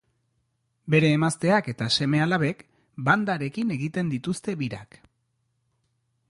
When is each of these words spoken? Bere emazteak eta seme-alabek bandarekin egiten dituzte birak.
Bere 0.93 1.11
emazteak 1.17 1.69
eta 1.73 1.89
seme-alabek 1.97 2.63
bandarekin 3.11 3.75
egiten 3.77 4.11
dituzte 4.15 4.57
birak. 4.63 4.99